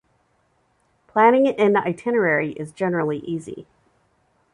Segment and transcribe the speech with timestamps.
[1.05, 3.67] Planning an itinerary is generally easy.